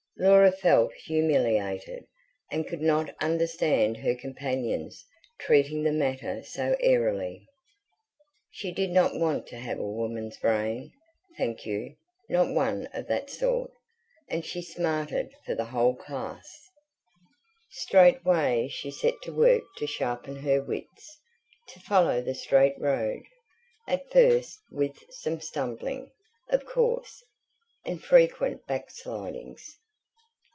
Laura 0.17 0.51
felt 0.51 0.93
humiliated, 1.05 2.05
and 2.51 2.67
could 2.67 2.79
not 2.81 3.15
understand 3.23 3.97
her 3.97 4.13
companions 4.13 5.03
treating 5.39 5.81
the 5.81 5.91
matter 5.91 6.43
so 6.43 6.75
airily. 6.79 7.47
She 8.51 8.71
did 8.71 8.91
not 8.91 9.15
want 9.15 9.47
to 9.47 9.57
have 9.57 9.79
a 9.79 9.91
woman's 9.91 10.37
brain, 10.37 10.93
thank 11.39 11.65
you; 11.65 11.95
not 12.29 12.53
one 12.53 12.85
of 12.93 13.07
that 13.07 13.31
sort; 13.31 13.71
and 14.29 14.45
she 14.45 14.61
smarted 14.61 15.33
for 15.43 15.55
the 15.55 15.65
whole 15.65 15.95
class. 15.95 16.45
Straightway 17.71 18.67
she 18.67 18.91
set 18.91 19.19
to 19.23 19.33
work 19.33 19.63
to 19.77 19.87
sharpen 19.87 20.35
her 20.43 20.61
wits, 20.61 21.17
to 21.69 21.79
follow 21.79 22.21
the 22.21 22.35
strait 22.35 22.75
road. 22.79 23.23
At 23.87 24.11
first 24.11 24.59
with 24.69 24.99
some 25.09 25.41
stumbling, 25.41 26.11
of 26.49 26.63
course, 26.67 27.23
and 27.87 28.03
frequent 28.03 28.67
backslidings. 28.67 29.79